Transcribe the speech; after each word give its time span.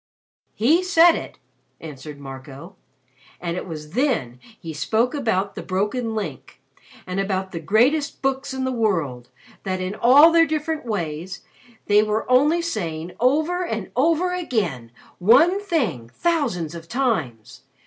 "He 0.55 0.81
said 0.81 1.13
it," 1.15 1.37
answered 1.79 2.19
Marco. 2.19 2.75
"And 3.39 3.55
it 3.55 3.67
was 3.67 3.91
then 3.91 4.39
he 4.59 4.73
spoke 4.73 5.13
about 5.13 5.53
the 5.53 5.61
broken 5.61 6.15
Link 6.15 6.59
and 7.05 7.19
about 7.19 7.51
the 7.51 7.59
greatest 7.59 8.19
books 8.23 8.51
in 8.51 8.63
the 8.63 8.71
world 8.71 9.29
that 9.61 9.79
in 9.79 9.93
all 9.93 10.31
their 10.31 10.47
different 10.47 10.87
ways, 10.87 11.43
they 11.85 12.01
were 12.01 12.27
only 12.31 12.63
saying 12.63 13.11
over 13.19 13.63
and 13.63 13.91
over 13.95 14.33
again 14.33 14.91
one 15.19 15.61
thing 15.61 16.09
thousands 16.09 16.73
of 16.73 16.87
times. 16.87 17.61